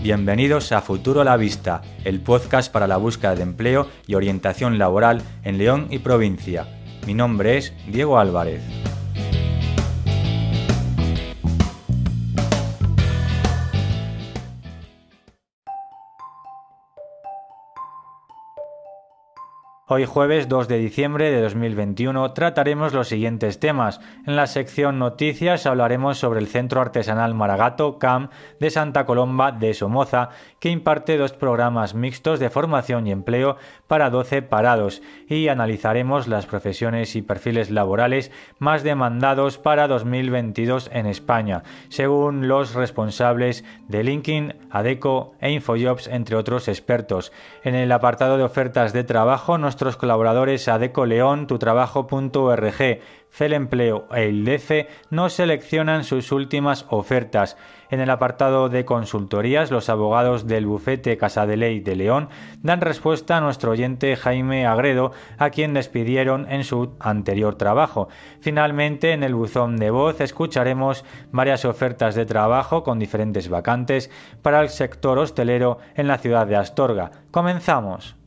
[0.00, 4.78] Bienvenidos a Futuro a la Vista, el podcast para la búsqueda de empleo y orientación
[4.78, 6.68] laboral en León y provincia.
[7.04, 8.62] Mi nombre es Diego Álvarez.
[19.90, 24.02] Hoy jueves 2 de diciembre de 2021 trataremos los siguientes temas.
[24.26, 28.28] En la sección Noticias hablaremos sobre el Centro Artesanal Maragato CAM
[28.60, 30.28] de Santa Colomba de Somoza,
[30.60, 33.56] que imparte dos programas mixtos de formación y empleo
[33.86, 41.06] para 12 parados y analizaremos las profesiones y perfiles laborales más demandados para 2022 en
[41.06, 47.32] España, según los responsables de LinkedIn, ADECO e Infojobs, entre otros expertos.
[47.64, 52.98] En el apartado de ofertas de trabajo nos nuestros colaboradores Adeco León, tutrabajo.org,
[53.38, 57.56] Empleo e ILDECE nos seleccionan sus últimas ofertas.
[57.88, 62.28] En el apartado de consultorías, los abogados del bufete Casa de Ley de León
[62.60, 68.08] dan respuesta a nuestro oyente Jaime Agredo, a quien despidieron en su anterior trabajo.
[68.40, 74.10] Finalmente, en el buzón de voz escucharemos varias ofertas de trabajo con diferentes vacantes
[74.42, 77.12] para el sector hostelero en la ciudad de Astorga.
[77.30, 78.17] Comenzamos.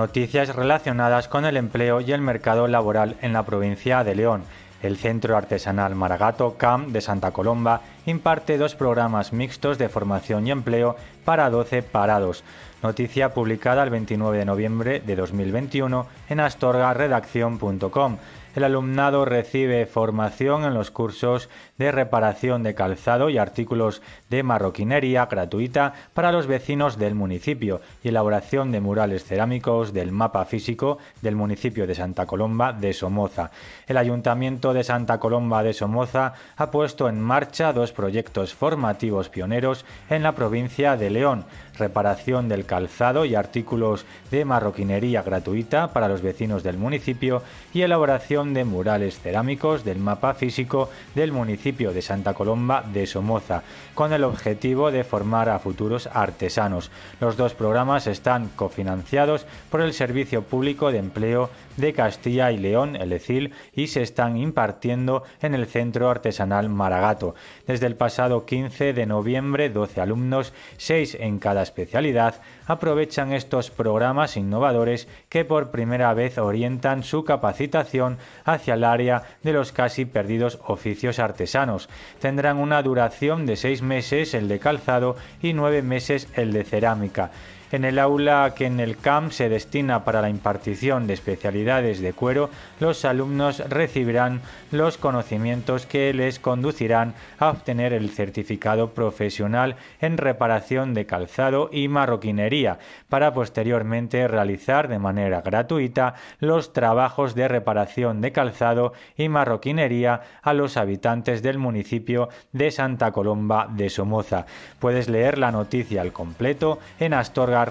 [0.00, 4.44] Noticias relacionadas con el empleo y el mercado laboral en la provincia de León.
[4.82, 10.52] El Centro Artesanal Maragato CAM de Santa Colomba imparte dos programas mixtos de formación y
[10.52, 12.44] empleo para 12 parados.
[12.82, 18.16] Noticia publicada el 29 de noviembre de 2021 en astorgaredacción.com.
[18.56, 25.24] El alumnado recibe formación en los cursos de reparación de calzado y artículos de marroquinería
[25.24, 31.36] gratuita para los vecinos del municipio y elaboración de murales cerámicos del mapa físico del
[31.36, 33.50] municipio de Santa Colomba de Somoza.
[33.86, 39.86] El Ayuntamiento de Santa Colomba de Somoza ha puesto en marcha dos proyectos formativos pioneros
[40.10, 41.46] en la provincia de León
[41.78, 48.52] reparación del calzado y artículos de marroquinería gratuita para los vecinos del municipio y elaboración
[48.52, 53.62] de murales cerámicos del mapa físico del municipio de Santa Colomba de Somoza,
[53.94, 56.90] con el objetivo de formar a futuros artesanos.
[57.20, 61.48] Los dos programas están cofinanciados por el Servicio Público de Empleo
[61.80, 67.34] de Castilla y León, el ECIL, y se están impartiendo en el Centro Artesanal Maragato.
[67.66, 74.36] Desde el pasado 15 de noviembre, 12 alumnos, 6 en cada especialidad, aprovechan estos programas
[74.36, 80.58] innovadores que por primera vez orientan su capacitación hacia el área de los casi perdidos
[80.66, 81.88] oficios artesanos.
[82.20, 87.30] Tendrán una duración de seis meses el de calzado y nueve meses el de cerámica
[87.72, 92.12] en el aula que en el CAM se destina para la impartición de especialidades de
[92.12, 92.50] cuero,
[92.80, 100.94] los alumnos recibirán los conocimientos que les conducirán a obtener el certificado profesional en reparación
[100.94, 102.78] de calzado y marroquinería,
[103.08, 110.52] para posteriormente realizar de manera gratuita los trabajos de reparación de calzado y marroquinería a
[110.52, 114.46] los habitantes del municipio de Santa Colomba de Somoza.
[114.78, 117.64] Puedes leer la noticia al completo en Astorga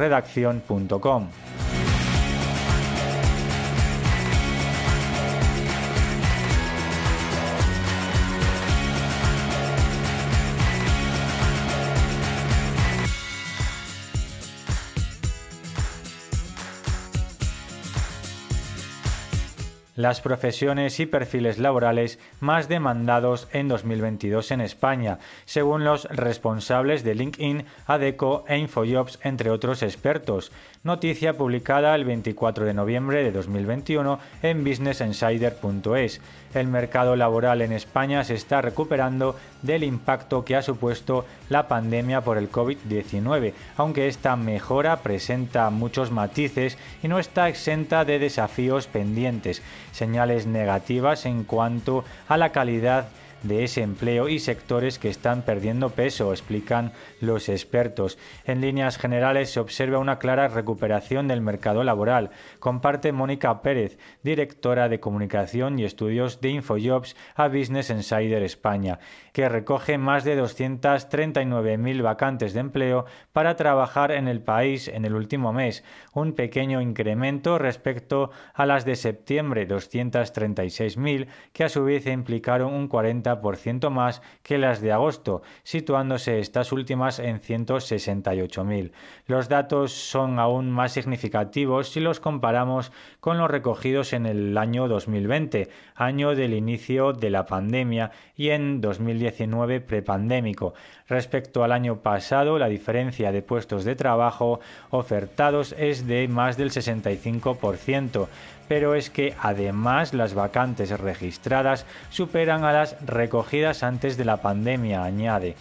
[19.99, 27.15] las profesiones y perfiles laborales más demandados en 2022 en España, según los responsables de
[27.15, 30.53] LinkedIn, ADECO e Infojobs, entre otros expertos.
[30.81, 36.21] Noticia publicada el 24 de noviembre de 2021 en businessinsider.es.
[36.53, 42.21] El mercado laboral en España se está recuperando del impacto que ha supuesto la pandemia
[42.21, 48.87] por el COVID-19, aunque esta mejora presenta muchos matices y no está exenta de desafíos
[48.87, 49.61] pendientes
[49.91, 53.09] señales negativas en cuanto a la calidad
[53.43, 56.91] de ese empleo y sectores que están perdiendo peso, explican
[57.21, 58.17] los expertos.
[58.45, 64.89] En líneas generales se observa una clara recuperación del mercado laboral, comparte Mónica Pérez, directora
[64.89, 68.99] de comunicación y estudios de Infojobs a Business Insider España,
[69.33, 75.15] que recoge más de 239.000 vacantes de empleo para trabajar en el país en el
[75.15, 75.83] último mes,
[76.13, 82.87] un pequeño incremento respecto a las de septiembre 236.000, que a su vez implicaron un
[82.87, 88.91] 40 30% más que las de agosto, situándose estas últimas en 168.000.
[89.27, 94.87] Los datos son aún más significativos si los comparamos con los recogidos en el año
[94.87, 100.73] 2020, año del inicio de la pandemia, y en 2019 prepandémico.
[101.07, 104.59] Respecto al año pasado, la diferencia de puestos de trabajo
[104.91, 108.27] ofertados es de más del 65%,
[108.69, 115.03] pero es que además las vacantes registradas superan a las recogidas antes de la pandemia,
[115.03, 115.55] añade.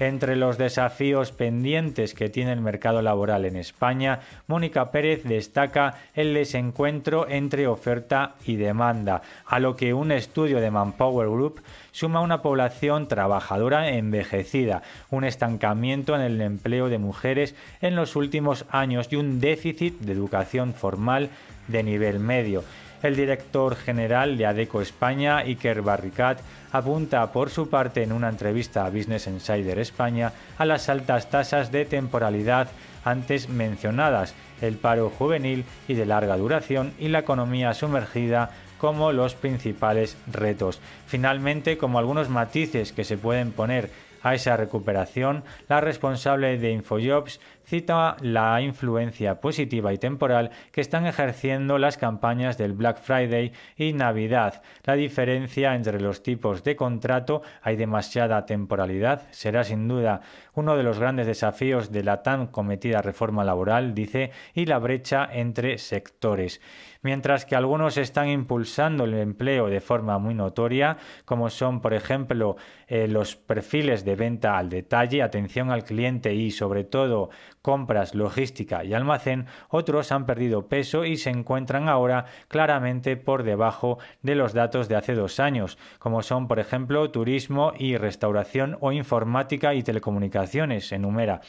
[0.00, 6.34] Entre los desafíos pendientes que tiene el mercado laboral en España, Mónica Pérez destaca el
[6.34, 11.62] desencuentro entre oferta y demanda, a lo que un estudio de Manpower Group
[11.92, 18.64] suma una población trabajadora envejecida, un estancamiento en el empleo de mujeres en los últimos
[18.70, 21.30] años y un déficit de educación formal
[21.68, 22.64] de nivel medio.
[23.02, 28.86] El director general de ADECO España, Iker Barricat, apunta por su parte en una entrevista
[28.86, 32.68] a Business Insider España a las altas tasas de temporalidad
[33.04, 39.34] antes mencionadas, el paro juvenil y de larga duración y la economía sumergida como los
[39.34, 40.80] principales retos.
[41.06, 43.90] Finalmente, como algunos matices que se pueden poner
[44.22, 47.40] a esa recuperación, la responsable de Infojobs
[47.72, 53.94] cita la influencia positiva y temporal que están ejerciendo las campañas del Black Friday y
[53.94, 54.62] Navidad.
[54.84, 60.20] La diferencia entre los tipos de contrato, hay demasiada temporalidad, será sin duda
[60.52, 65.26] uno de los grandes desafíos de la tan cometida reforma laboral, dice, y la brecha
[65.32, 66.60] entre sectores
[67.02, 72.56] mientras que algunos están impulsando el empleo de forma muy notoria, como son, por ejemplo,
[72.86, 77.30] eh, los perfiles de venta al detalle, atención al cliente y, sobre todo,
[77.62, 83.98] compras, logística y almacén, otros han perdido peso y se encuentran ahora claramente por debajo
[84.22, 88.92] de los datos de hace dos años, como son, por ejemplo, turismo y restauración o
[88.92, 91.40] informática y telecomunicaciones, enumera.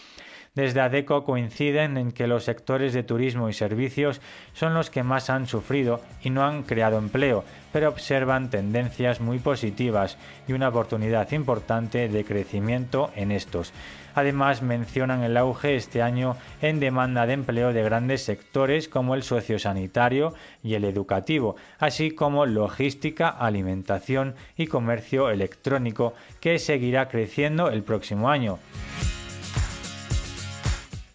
[0.55, 4.21] Desde ADECO coinciden en que los sectores de turismo y servicios
[4.53, 9.39] son los que más han sufrido y no han creado empleo, pero observan tendencias muy
[9.39, 13.73] positivas y una oportunidad importante de crecimiento en estos.
[14.15, 19.23] Además, mencionan el auge este año en demanda de empleo de grandes sectores como el
[19.23, 20.33] sociosanitario
[20.63, 28.29] y el educativo, así como logística, alimentación y comercio electrónico, que seguirá creciendo el próximo
[28.29, 28.59] año.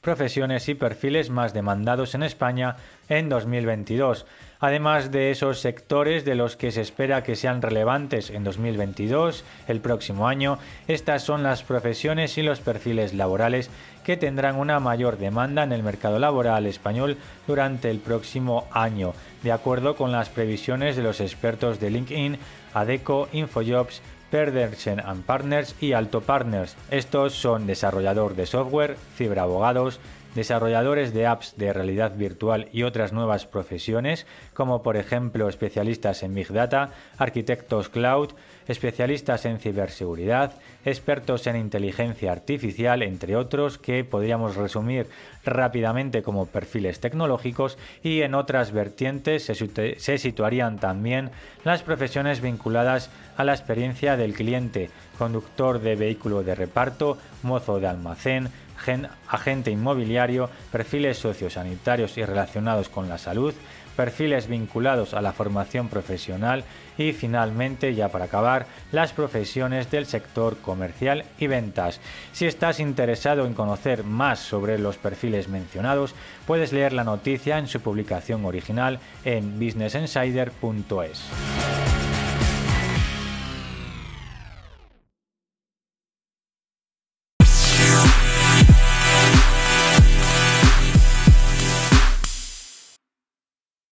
[0.01, 2.77] Profesiones y perfiles más demandados en España
[3.09, 4.27] en 2022,
[4.61, 9.81] además de esos sectores de los que se espera que sean relevantes en 2022, el
[9.81, 13.71] próximo año, estas son las profesiones y los perfiles laborales
[14.05, 17.17] que tendrán una mayor demanda en el mercado laboral español
[17.47, 19.13] durante el próximo año,
[19.43, 22.39] de acuerdo con las previsiones de los expertos de LinkedIn,
[22.75, 24.01] ADECO, Infojobs,
[24.31, 26.77] Perdersen and Partners y Alto Partners.
[26.91, 30.01] Estos son desarrollador de software, ciberabogados,
[30.35, 36.35] desarrolladores de apps de realidad virtual y otras nuevas profesiones, como por ejemplo especialistas en
[36.35, 38.31] Big Data, arquitectos cloud,
[38.69, 40.53] especialistas en ciberseguridad,
[40.85, 45.07] expertos en inteligencia artificial, entre otros, que podríamos resumir
[45.45, 51.31] rápidamente como perfiles tecnológicos y en otras vertientes se, situarían también
[51.65, 57.87] las profesiones vinculadas a la experiencia del cliente, conductor de vehículo de reparto, mozo de
[57.87, 58.49] almacén,
[59.29, 63.55] agente inmobiliario, perfiles sociosanitarios y relacionados con la salud,
[63.99, 66.63] perfiles vinculados a la formación profesional
[66.97, 72.01] y finalmente, ya para acabar, las profesiones del sector comercial y ventas.
[72.33, 76.15] Si estás interesado en conocer más sobre los perfiles mencionados,
[76.47, 82.08] puedes leer la noticia en su publicación original en businessinsider.es.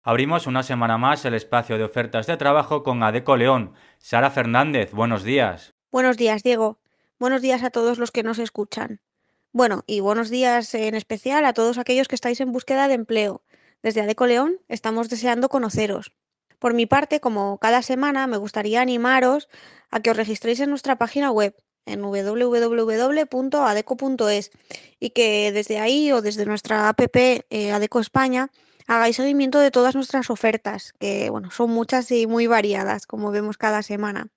[0.07, 3.73] Abrimos una semana más el espacio de ofertas de trabajo con Adeco León.
[3.97, 5.73] Sara Fernández, buenos días.
[5.91, 6.77] Buenos días, Diego.
[7.17, 9.01] Buenos días a todos los que nos escuchan.
[9.51, 13.41] Bueno, y buenos días en especial a todos aquellos que estáis en búsqueda de empleo.
[13.81, 16.11] Desde Adeco León estamos deseando conoceros.
[16.59, 19.49] Por mi parte, como cada semana, me gustaría animaros
[19.89, 21.55] a que os registréis en nuestra página web
[21.87, 22.91] en www.adeco.es
[24.99, 28.51] y que desde ahí o desde nuestra app eh, Adeco España
[28.87, 33.57] hagáis seguimiento de todas nuestras ofertas, que bueno, son muchas y muy variadas, como vemos
[33.57, 34.27] cada semana.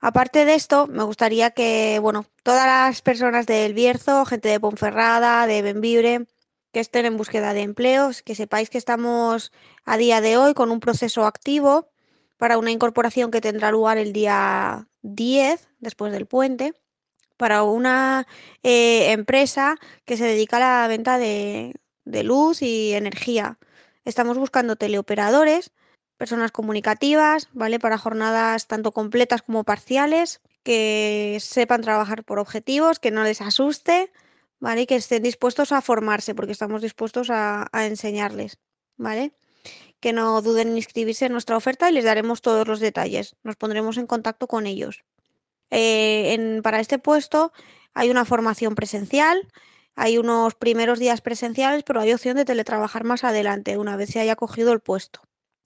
[0.00, 5.46] Aparte de esto, me gustaría que, bueno, todas las personas del Bierzo, gente de Ponferrada,
[5.46, 6.26] de Benvibre,
[6.72, 9.52] que estén en búsqueda de empleos, que sepáis que estamos
[9.84, 11.90] a día de hoy con un proceso activo
[12.38, 16.72] para una incorporación que tendrá lugar el día 10, después del puente,
[17.36, 18.26] para una
[18.62, 19.76] eh, empresa
[20.06, 23.58] que se dedica a la venta de, de luz y energía.
[24.04, 25.72] Estamos buscando teleoperadores,
[26.16, 27.78] personas comunicativas, ¿vale?
[27.78, 34.12] Para jornadas tanto completas como parciales, que sepan trabajar por objetivos, que no les asuste,
[34.58, 34.82] ¿vale?
[34.82, 38.58] Y que estén dispuestos a formarse, porque estamos dispuestos a, enseñarles,
[38.96, 39.32] ¿vale?
[40.00, 43.36] Que no duden en inscribirse en nuestra oferta y les daremos todos los detalles.
[43.42, 45.04] Nos pondremos en contacto con ellos.
[45.70, 47.52] Eh, para este puesto
[47.94, 49.48] hay una formación presencial,
[50.00, 54.18] hay unos primeros días presenciales, pero hay opción de teletrabajar más adelante, una vez se
[54.18, 55.20] haya cogido el puesto.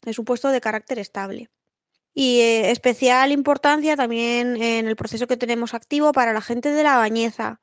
[0.05, 1.51] Es un puesto de carácter estable.
[2.15, 6.83] Y eh, especial importancia también en el proceso que tenemos activo para la gente de
[6.83, 7.61] la bañeza.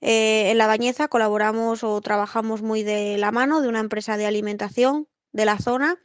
[0.00, 4.24] Eh, en la bañeza colaboramos o trabajamos muy de la mano de una empresa de
[4.24, 5.98] alimentación de la zona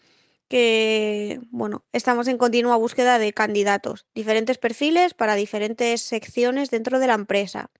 [0.49, 7.07] que, bueno, estamos en continua búsqueda de candidatos, diferentes perfiles para diferentes secciones dentro de
[7.07, 7.71] la empresa.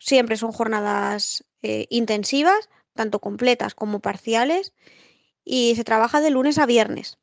[0.00, 4.72] Siempre son jornadas eh, intensivas, tanto completas como parciales,
[5.44, 7.18] y se trabaja de lunes a viernes.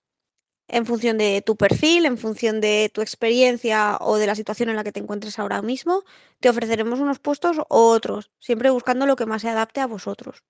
[0.69, 4.75] En función de tu perfil, en función de tu experiencia o de la situación en
[4.75, 6.03] la que te encuentres ahora mismo,
[6.39, 10.43] te ofreceremos unos puestos u otros, siempre buscando lo que más se adapte a vosotros.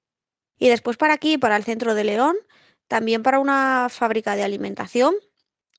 [0.60, 2.36] Y después para aquí, para el centro de León,
[2.88, 5.16] también para una fábrica de alimentación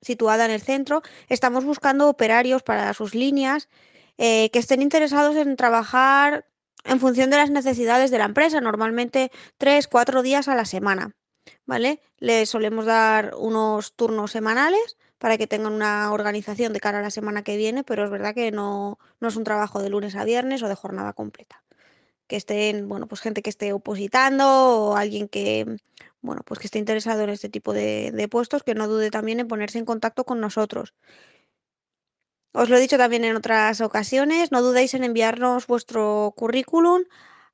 [0.00, 3.68] situada en el centro, estamos buscando operarios para sus líneas
[4.18, 6.44] eh, que estén interesados en trabajar
[6.84, 11.14] en función de las necesidades de la empresa, normalmente tres, cuatro días a la semana.
[11.64, 12.00] ¿Vale?
[12.18, 17.10] Les solemos dar unos turnos semanales para que tengan una organización de cara a la
[17.10, 20.24] semana que viene, pero es verdad que no, no es un trabajo de lunes a
[20.24, 21.62] viernes o de jornada completa.
[22.26, 25.78] Que estén, bueno, pues gente que esté opositando o alguien que,
[26.20, 29.48] bueno, pues que esté interesado en este tipo de puestos, que no dude también en
[29.48, 30.94] ponerse en contacto con nosotros.
[32.60, 37.04] Os lo he dicho también en otras ocasiones, no dudéis en enviarnos vuestro currículum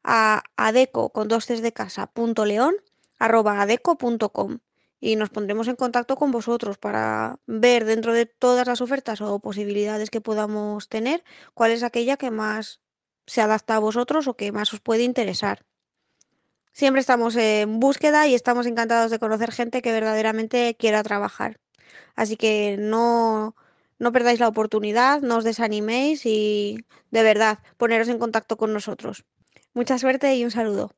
[0.03, 2.75] a adeco con dos de casa punto león
[3.19, 4.61] arroba adeco.com
[5.01, 9.41] y nos pondremos en contacto con vosotros para ver dentro de todas las ofertas o
[9.41, 12.81] posibilidades que podamos tener cuál es aquella que más
[13.27, 15.67] se adapta a vosotros o que más os puede interesar.
[16.73, 21.61] Siempre estamos en búsqueda y estamos encantados de conocer gente que verdaderamente quiera trabajar.
[22.17, 23.55] Así que no,
[23.99, 29.25] no perdáis la oportunidad, no os desaniméis y de verdad poneros en contacto con nosotros.
[29.73, 30.91] Mucha suerte y un saludo.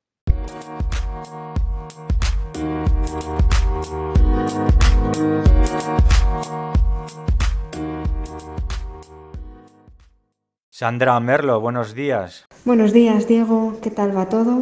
[10.71, 12.45] Sandra Merlo, buenos días.
[12.67, 13.79] Buenos días, Diego.
[13.81, 14.61] ¿Qué tal va todo?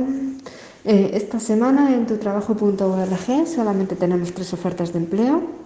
[0.84, 5.63] Eh, esta semana en tutrabajo.org solamente tenemos tres ofertas de empleo.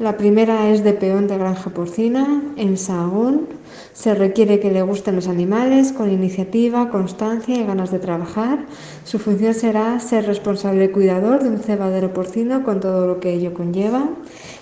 [0.00, 3.48] La primera es de peón de granja porcina en Sahagún.
[3.92, 8.64] Se requiere que le gusten los animales, con iniciativa, constancia y ganas de trabajar.
[9.04, 13.52] Su función será ser responsable cuidador de un cebadero porcino con todo lo que ello
[13.52, 14.08] conlleva.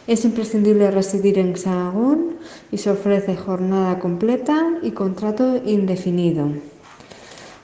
[0.09, 2.39] Es imprescindible residir en Sahagún
[2.73, 6.49] y se ofrece jornada completa y contrato indefinido.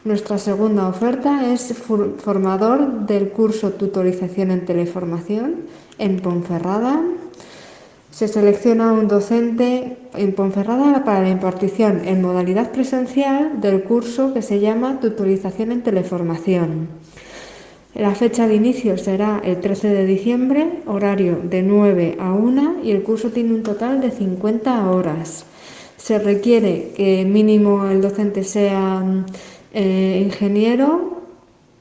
[0.04, 1.74] Nuestra segunda oferta es
[2.18, 5.56] formador del curso Tutorización en Teleformación
[5.98, 7.02] en Ponferrada.
[8.14, 14.40] Se selecciona un docente en Ponferrada para la impartición en modalidad presencial del curso que
[14.40, 16.86] se llama Tutorización en Teleformación.
[17.96, 22.92] La fecha de inicio será el 13 de diciembre, horario de 9 a 1 y
[22.92, 25.44] el curso tiene un total de 50 horas.
[25.96, 29.02] Se requiere que mínimo el docente sea
[29.72, 31.20] eh, ingeniero,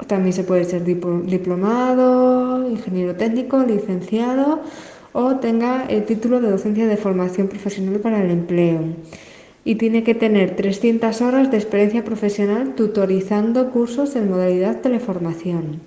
[0.08, 4.62] también se puede ser diplomado, ingeniero técnico, licenciado
[5.14, 8.82] o tenga el título de docencia de formación profesional para el empleo
[9.66, 15.82] y tiene que tener 300 horas de experiencia profesional tutorizando cursos en modalidad teleformación.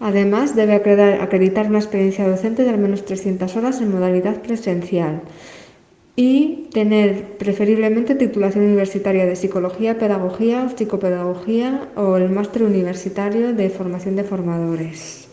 [0.00, 5.22] Además, debe acreditar una experiencia docente de al menos 300 horas en modalidad presencial
[6.16, 14.16] y tener preferiblemente titulación universitaria de psicología, pedagogía, psicopedagogía o el máster universitario de formación
[14.16, 15.29] de formadores.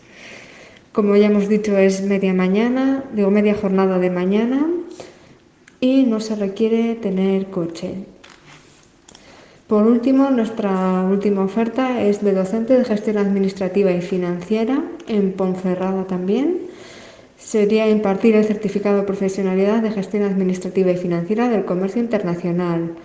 [0.98, 4.66] Como ya hemos dicho, es media mañana, digo media jornada de mañana
[5.80, 7.94] y no se requiere tener coche.
[9.68, 16.06] Por último, nuestra última oferta es de docente de gestión administrativa y financiera en Ponferrada
[16.08, 16.62] también.
[17.38, 22.96] Sería impartir el certificado de profesionalidad de gestión administrativa y financiera del comercio internacional.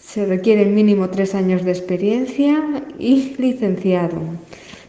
[0.00, 4.18] Se requiere mínimo tres años de experiencia y licenciado.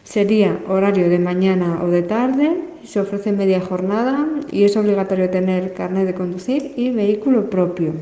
[0.06, 5.74] Sería horario de mañana o de tarde, se ofrece media jornada y es obligatorio tener
[5.74, 7.92] carnet de conducir y vehículo propio.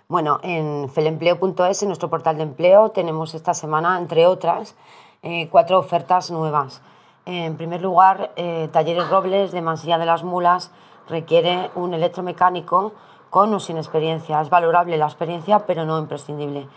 [0.08, 4.76] Bueno, en felempleo.es, en nuestro portal de empleo, tenemos esta semana, entre otras,
[5.24, 6.84] eh, cuatro ofertas nuevas.
[7.26, 10.70] En primer lugar, eh, Talleres Robles de Mansilla de las Mulas
[11.10, 12.94] requiere un electromecánico
[13.32, 14.40] con o sin experiencia.
[14.40, 16.68] Es valorable la experiencia, pero no imprescindible.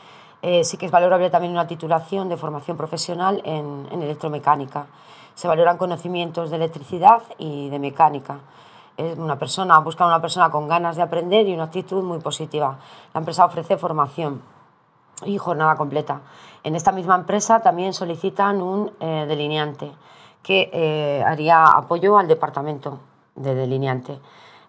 [0.40, 4.86] Eh, sí que es valorable también una titulación de formación profesional en, electromecánica.
[5.34, 8.38] Se valoran conocimientos de electricidad y de mecánica.
[8.96, 12.78] Es una persona, busca una persona con ganas de aprender y una actitud muy positiva.
[13.14, 14.42] La empresa ofrece formación
[15.24, 16.20] y jornada completa.
[16.64, 19.92] En esta misma empresa también solicitan un eh, delineante
[20.42, 23.00] que eh, haría apoyo al departamento
[23.34, 24.18] de delineante.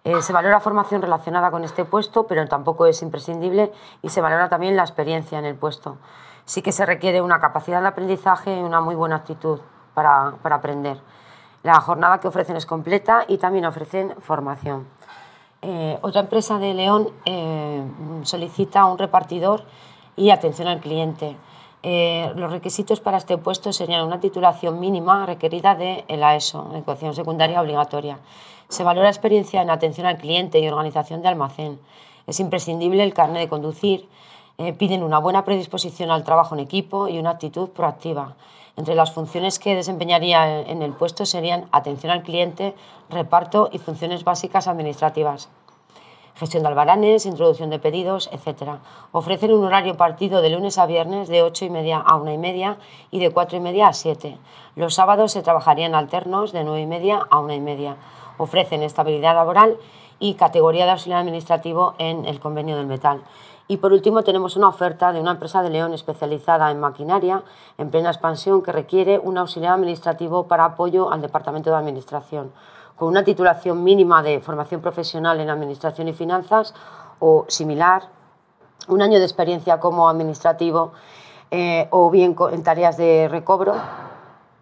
[0.03, 4.47] Eh, se valora formación relacionada con este puesto, pero tampoco es imprescindible y se valora
[4.47, 5.97] también la experiencia en el puesto.
[6.45, 9.59] Sí que se requiere una capacidad de aprendizaje y una muy buena actitud
[9.93, 10.99] para, aprender.
[11.63, 14.87] La jornada que ofrecen es completa y también ofrecen formación.
[15.61, 17.83] Eh, otra empresa de León eh,
[18.23, 19.65] solicita un repartidor
[20.15, 21.35] y atención al cliente.
[21.81, 27.61] Los requisitos para este puesto serían una titulación mínima requerida de la ESO, Educación Secundaria
[27.61, 28.19] Obligatoria,
[28.69, 31.79] se valora experiencia en atención al cliente y organización de almacén.
[32.27, 34.07] Es imprescindible el carnet de conducir.
[34.59, 38.35] Eh, piden una buena predisposición al trabajo en equipo y una actitud proactiva.
[38.77, 42.75] Entre las funciones que desempeñaría en el puesto serían atención al cliente,
[43.09, 45.49] reparto y funciones básicas administrativas
[46.39, 48.79] gestión de albaranes, introducción de pedidos, etc.
[49.11, 52.37] Ofrecen un horario partido de lunes a viernes de 8 y media a 1 y
[52.37, 52.77] media
[53.11, 54.37] y de 4 y media a 7.
[54.75, 57.97] Los sábados se trabajarían alternos de 9 y media a 1 y media
[58.39, 59.77] ofrecen estabilidad laboral
[60.17, 63.21] y categoría de auxiliar administrativo en el convenio del metal.
[63.67, 67.43] Y por último tenemos una oferta de una empresa de León especializada en maquinaria
[67.77, 72.51] en plena expansión que requiere un auxiliar administrativo para apoyo al Departamento de Administración,
[72.99, 76.73] con una titulación mínima de formación profesional en Administración y Finanzas
[77.19, 78.03] o similar,
[78.89, 80.91] un año de experiencia como administrativo
[81.49, 83.75] eh, o bien en tareas de recobro,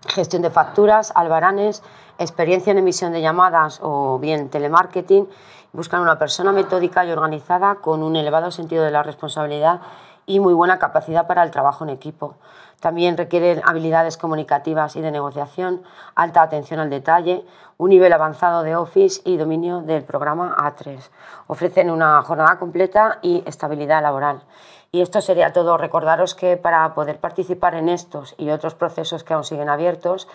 [0.07, 1.81] gestión de facturas, albaranes,
[2.19, 5.27] experiencia en emisión de llamadas o bien telemarketing,
[5.73, 9.81] buscan una persona metódica y organizada con un elevado sentido de la responsabilidad
[10.27, 12.35] y muy buena capacidad para el trabajo en equipo.
[12.79, 15.81] También requieren habilidades comunicativas y de negociación,
[16.13, 17.43] alta atención al detalle,
[17.77, 20.99] un nivel avanzado de Office y dominio del programa A3.
[21.47, 24.43] Ofrecen una jornada completa y estabilidad laboral.
[24.91, 25.77] Y esto sería todo.
[25.77, 30.27] Recordaros que para poder participar en estos y otros procesos que aún siguen abiertos,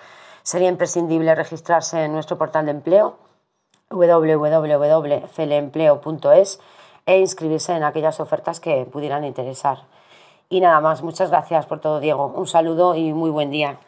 [0.43, 3.17] sería imprescindible registrarse en nuestro portal de empleo
[3.91, 6.61] www.feleempleo.es
[7.05, 9.79] e inscribirse en aquellas ofertas que pudieran interesar.
[10.49, 12.27] Y nada más, muchas gracias por todo, Diego.
[12.37, 13.79] Un saludo y muy buen día.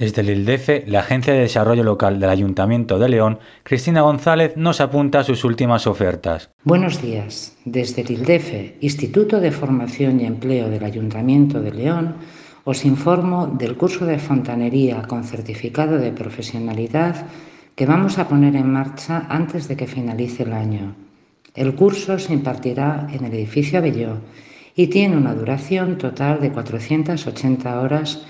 [0.00, 4.80] Desde el ILDEFE, la Agencia de Desarrollo Local del Ayuntamiento de León, Cristina González nos
[4.80, 6.48] apunta sus últimas ofertas.
[6.64, 7.54] Buenos días.
[7.66, 12.14] Desde el ILDEFE, Instituto de Formación y Empleo del Ayuntamiento de León,
[12.64, 17.26] os informo del curso de fontanería con certificado de profesionalidad
[17.74, 20.94] que vamos a poner en marcha antes de que finalice el año.
[21.54, 24.18] El curso se impartirá en el edificio Abelló
[24.76, 28.22] y tiene una duración total de 480 horas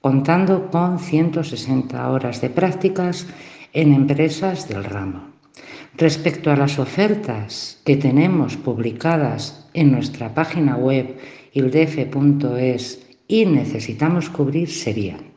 [0.00, 3.26] contando con 160 horas de prácticas
[3.72, 5.34] en empresas del ramo.
[5.96, 11.16] Respecto a las ofertas que tenemos publicadas en nuestra página web
[11.52, 15.34] ildef.es y necesitamos cubrir serían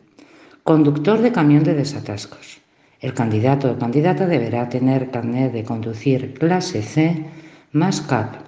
[0.68, 2.60] conductor de camión de desatascos,
[3.00, 7.24] El candidato o candidata deberá tener carnet de conducir clase C
[7.72, 8.44] más CAP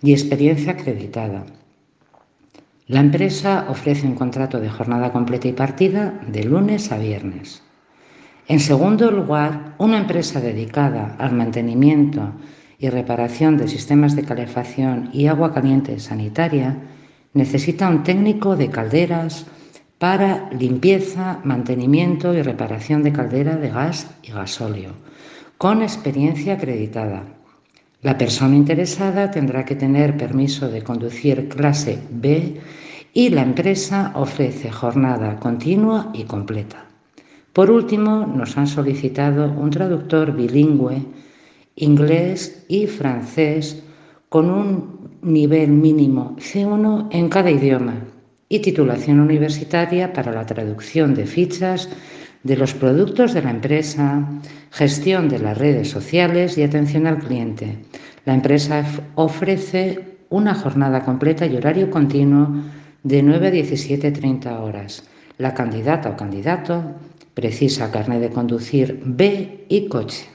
[0.00, 1.42] y experiencia acreditada.
[2.86, 7.64] La empresa ofrece un contrato de jornada completa y partida de lunes a viernes.
[8.46, 12.38] En segundo lugar, una empresa dedicada al mantenimiento
[12.78, 16.78] y reparación de sistemas de calefacción y agua caliente sanitaria
[17.34, 19.46] necesita un técnico de calderas
[19.98, 24.92] para limpieza, mantenimiento y reparación de caldera de gas y gasóleo,
[25.58, 27.24] con experiencia acreditada.
[28.02, 32.60] La persona interesada tendrá que tener permiso de conducir clase B
[33.12, 36.84] y la empresa ofrece jornada continua y completa.
[37.52, 41.02] Por último, nos han solicitado un traductor bilingüe
[41.76, 43.82] inglés y francés
[44.34, 47.94] con un nivel mínimo C1 en cada idioma
[48.48, 51.88] y titulación universitaria para la traducción de fichas
[52.42, 54.28] de los productos de la empresa,
[54.72, 57.78] gestión de las redes sociales y atención al cliente.
[58.24, 62.56] La empresa ofrece una jornada completa y horario continuo
[63.04, 65.04] de 9 a 17.30 horas.
[65.38, 66.82] La candidata o candidato
[67.34, 70.33] precisa carnet de conducir B y coche.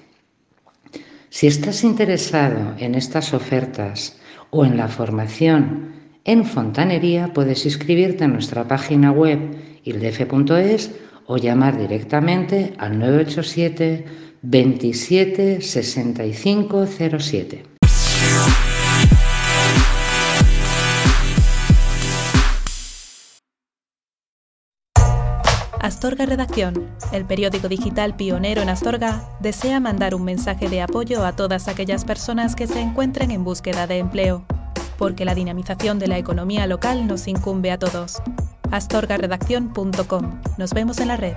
[1.29, 4.17] Si estás interesado en estas ofertas
[4.49, 5.93] o en la formación
[6.25, 9.39] en fontanería, puedes inscribirte en nuestra página web
[9.83, 10.91] ildef.es
[11.27, 14.05] o llamar directamente al 987
[14.41, 16.87] 27 65
[25.89, 31.35] Astorga Redacción, el periódico digital pionero en Astorga, desea mandar un mensaje de apoyo a
[31.35, 34.45] todas aquellas personas que se encuentren en búsqueda de empleo,
[34.99, 38.21] porque la dinamización de la economía local nos incumbe a todos.
[38.69, 40.41] astorgaredacción.com.
[40.59, 41.33] Nos vemos en la red.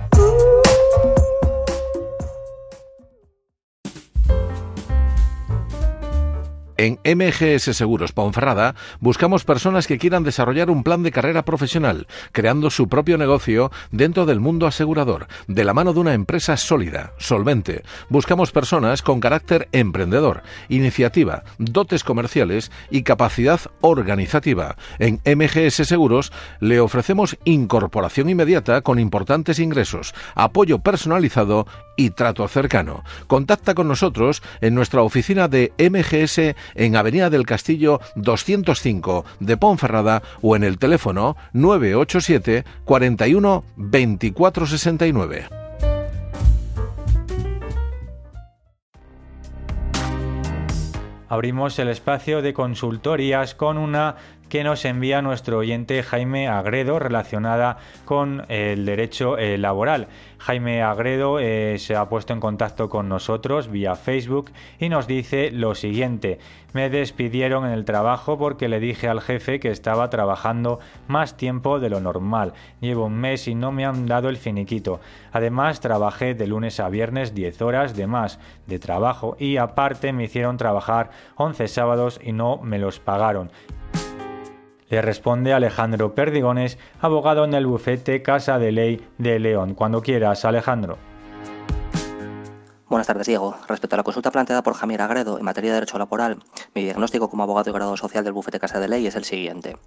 [6.77, 12.69] En MGS Seguros Ponferrada buscamos personas que quieran desarrollar un plan de carrera profesional, creando
[12.69, 17.83] su propio negocio dentro del mundo asegurador, de la mano de una empresa sólida, solvente.
[18.09, 24.75] Buscamos personas con carácter emprendedor, iniciativa, dotes comerciales y capacidad organizativa.
[24.97, 33.03] En MGS Seguros le ofrecemos incorporación inmediata con importantes ingresos, apoyo personalizado y trato cercano.
[33.27, 40.23] Contacta con nosotros en nuestra oficina de MGS en Avenida del Castillo 205 de Ponferrada
[40.41, 45.63] o en el teléfono 987 41 24 69.
[51.33, 54.17] Abrimos el espacio de consultorías con una
[54.53, 60.09] que nos envía nuestro oyente Jaime Agredo relacionada con el derecho eh, laboral.
[60.37, 65.49] Jaime Agredo eh, se ha puesto en contacto con nosotros vía Facebook y nos dice
[65.49, 66.37] lo siguiente.
[66.71, 71.79] Me despidieron en el trabajo porque le dije al jefe que estaba trabajando más tiempo
[71.79, 72.53] de lo normal.
[72.79, 74.99] Llevo un mes y no me han dado el finiquito.
[75.31, 80.25] Además, trabajé de lunes a viernes 10 horas de más de trabajo y aparte me
[80.25, 83.49] hicieron trabajar 11 sábados y no me los pagaron.
[84.93, 89.73] Le responde Alejandro Perdigones, abogado en el bufete Casa de Ley de León.
[89.73, 90.99] Cuando quieras, Alejandro.
[92.89, 93.55] Buenas tardes, Diego.
[93.67, 96.37] Respecto a la consulta planteada por Javier Agredo en materia de derecho laboral,
[96.75, 99.77] mi diagnóstico como abogado y grado social del bufete Casa de Ley es el siguiente.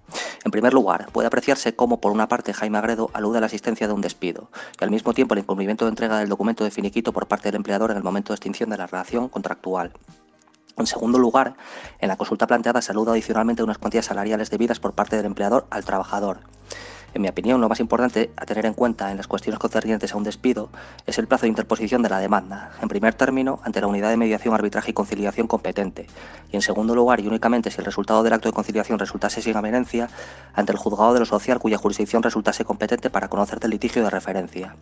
[0.43, 3.87] En primer lugar, puede apreciarse cómo, por una parte, Jaime Agredo alude a la existencia
[3.87, 7.13] de un despido y al mismo tiempo el incumplimiento de entrega del documento de finiquito
[7.13, 9.93] por parte del empleador en el momento de extinción de la relación contractual.
[10.77, 11.55] En segundo lugar,
[11.99, 15.85] en la consulta planteada se adicionalmente unas cuantías salariales debidas por parte del empleador al
[15.85, 16.39] trabajador.
[17.17, 20.17] En mi opinión, lo más importante a tener en cuenta en las cuestiones concernientes a
[20.17, 20.69] un despido
[21.07, 24.17] es el plazo de interposición de la demanda, en primer término, ante la unidad de
[24.17, 26.05] mediación, arbitraje y conciliación competente,
[26.51, 29.57] y en segundo lugar, y únicamente si el resultado del acto de conciliación resultase sin
[29.57, 30.11] amenencia,
[30.53, 34.11] ante el juzgado de lo social cuya jurisdicción resultase competente para conocer del litigio de
[34.11, 34.75] referencia.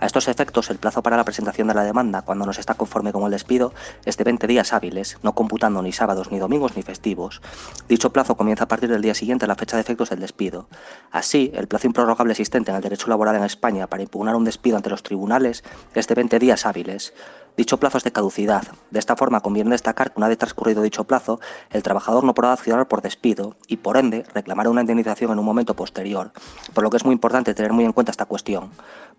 [0.00, 2.74] A estos efectos, el plazo para la presentación de la demanda, cuando no se está
[2.74, 3.72] conforme con el despido,
[4.04, 7.40] es de 20 días hábiles, no computando ni sábados, ni domingos, ni festivos.
[7.88, 10.68] Dicho plazo comienza a partir del día siguiente a la fecha de efectos del despido.
[11.10, 14.76] Así, el plazo improrrogable existente en el derecho laboral en España para impugnar un despido
[14.76, 15.62] ante los tribunales
[15.94, 17.14] es de 20 días hábiles.
[17.56, 18.64] Dicho plazo es de caducidad.
[18.90, 22.52] De esta forma conviene destacar que una vez transcurrido dicho plazo, el trabajador no podrá
[22.52, 26.32] accionar por despido y por ende reclamará una indemnización en un momento posterior,
[26.74, 28.70] por lo que es muy importante tener muy en cuenta esta cuestión.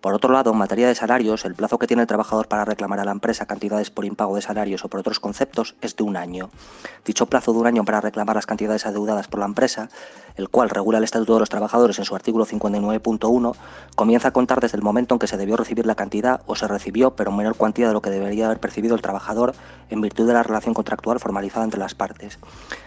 [0.02, 2.98] Por otro lado, en materia de salarios, el plazo que tiene el trabajador para reclamar
[2.98, 6.16] a la empresa cantidades por impago de salarios o por otros conceptos es de un
[6.16, 6.50] año.
[7.04, 9.88] Dicho plazo de un año para reclamar las cantidades adeudadas por la empresa,
[10.36, 13.54] el cual regula el Estatuto de los Trabajadores en su artículo 59.1,
[13.94, 16.68] comienza a contar desde el momento en que se debió recibir la cantidad o se
[16.68, 19.54] recibió pero en menor cuantía de lo que debería haber percibido el trabajador
[19.90, 22.38] en virtud de la relación contractual formalizada entre las partes.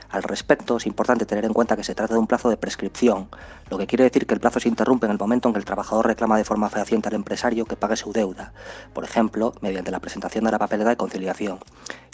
[0.10, 3.27] Al respecto, es importante tener en cuenta que se trata de un plazo de prescripción,
[3.69, 5.65] lo que quiere decir que el plazo se interrumpe en el momento en que el
[5.65, 8.53] trabajador reclama de forma fehaciente al empresario que pague su deuda,
[8.93, 11.60] por ejemplo, mediante la presentación de la papeleta de conciliación.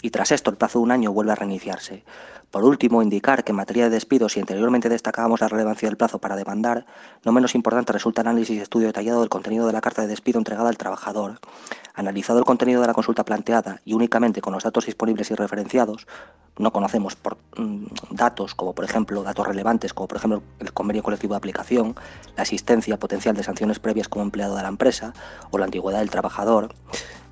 [0.02, 2.04] Y tras esto, el plazo de un año vuelve a reiniciarse.
[2.50, 6.18] Por último, indicar que en materia de despidos, si anteriormente destacábamos la relevancia del plazo
[6.18, 6.84] para demandar,
[7.24, 10.08] no menos importante resulta el análisis y estudio detallado del contenido de la carta de
[10.08, 11.40] despido entregada al trabajador.
[11.94, 16.06] Analizado el contenido de la consulta planteada y únicamente con los datos disponibles y referenciados,
[16.58, 17.16] no conocemos
[17.56, 21.94] mm, datos como por ejemplo datos relevantes como por ejemplo el convenio colectivo de aplicación,
[22.36, 25.14] la existencia potencial de sanciones previas como empleado de la empresa
[25.50, 26.74] o la antigüedad del trabajador,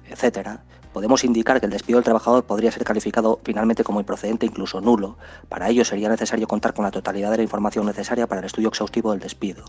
[0.09, 4.81] etcétera, podemos indicar que el despido del trabajador podría ser calificado finalmente como improcedente, incluso
[4.81, 5.17] nulo.
[5.49, 8.69] Para ello sería necesario contar con la totalidad de la información necesaria para el estudio
[8.69, 9.65] exhaustivo del despido.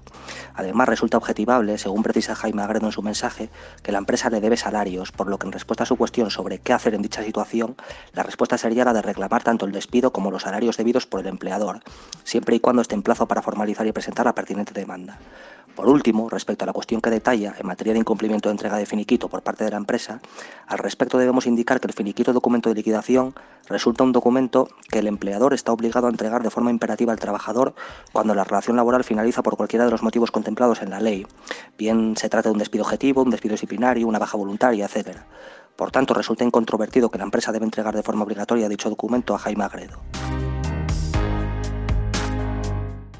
[0.56, 3.50] Además, resulta objetivable, según precisa Jaime Agredo en su mensaje,
[3.84, 6.60] que la empresa le debe salarios, por lo que en respuesta a su cuestión sobre
[6.60, 7.76] qué hacer en dicha situación,
[8.14, 11.28] la respuesta sería la de reclamar tanto el despido como los salarios debidos por el
[11.28, 11.82] empleador,
[12.24, 15.20] siempre y cuando esté en plazo para formalizar y presentar la pertinente demanda.
[15.76, 18.86] Por último, respecto a la cuestión que detalla en materia de incumplimiento de entrega de
[18.86, 20.22] finiquito por parte de la empresa,
[20.68, 23.34] al respecto debemos indicar que el finiquito documento de liquidación
[23.68, 27.74] resulta un documento que el empleador está obligado a entregar de forma imperativa al trabajador
[28.12, 31.26] cuando la relación laboral finaliza por cualquiera de los motivos contemplados en la ley,
[31.78, 35.20] bien se trata de un despido objetivo, un despido disciplinario, una baja voluntaria, etc.
[35.76, 39.40] Por tanto, resulta incontrovertido que la empresa debe entregar de forma obligatoria dicho documento a
[39.40, 40.00] Jaime Agredo.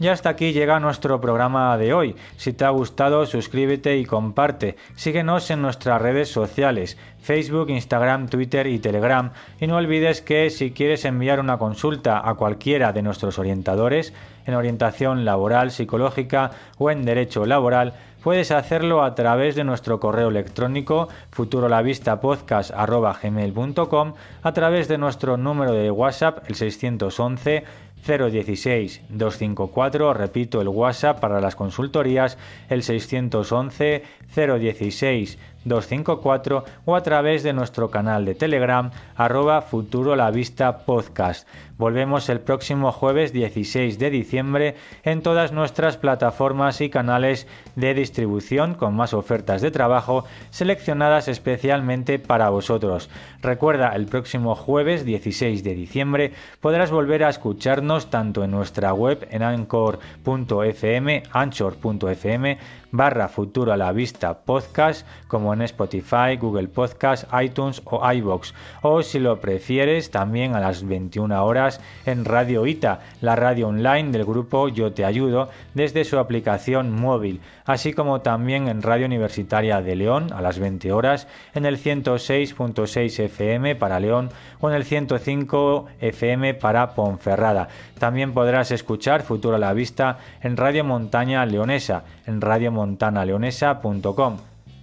[0.00, 2.14] Y hasta aquí llega nuestro programa de hoy.
[2.36, 4.76] Si te ha gustado, suscríbete y comparte.
[4.94, 9.32] Síguenos en nuestras redes sociales, Facebook, Instagram, Twitter y Telegram.
[9.60, 14.12] Y no olvides que si quieres enviar una consulta a cualquiera de nuestros orientadores,
[14.46, 20.28] en orientación laboral, psicológica o en derecho laboral, puedes hacerlo a través de nuestro correo
[20.28, 27.64] electrónico futurolavistapodcast.gmail.com, a través de nuestro número de WhatsApp, el 611
[28.06, 34.02] 016 254, repito el WhatsApp para las consultorías, el 611
[34.34, 41.46] 016 254 o a través de nuestro canal de Telegram arroba futuro la vista podcast.
[41.76, 48.74] Volvemos el próximo jueves 16 de diciembre en todas nuestras plataformas y canales de distribución
[48.74, 53.10] con más ofertas de trabajo seleccionadas especialmente para vosotros.
[53.42, 59.28] Recuerda, el próximo jueves 16 de diciembre podrás volver a escucharnos tanto en nuestra web
[59.30, 62.58] en anchor.fm, anchor.fm
[62.90, 69.02] barra futuro a la vista podcast como en Spotify, Google Podcast, iTunes o iBox o
[69.02, 74.24] si lo prefieres también a las 21 horas en Radio ITA, la radio online del
[74.24, 79.96] grupo Yo Te Ayudo desde su aplicación móvil, así como también en Radio Universitaria de
[79.96, 85.86] León a las 20 horas en el 106.6 FM para León o en el 105
[86.00, 87.68] FM para Ponferrada.
[87.98, 94.36] También podrás escuchar Futuro a la Vista en Radio Montaña Leonesa, en radiomontanaleonesa.com.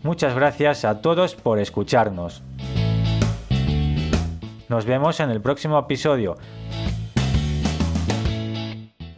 [0.04, 2.44] Muchas gracias a todos por escucharnos.
[4.68, 6.38] Nos vemos en el próximo episodio.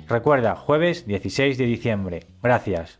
[0.08, 2.28] Recuerda, jueves 16 de diciembre.
[2.44, 3.00] Gracias.